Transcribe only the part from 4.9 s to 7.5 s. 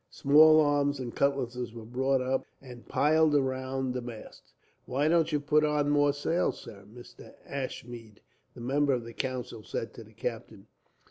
don't you put on more sail, sir?" Mr.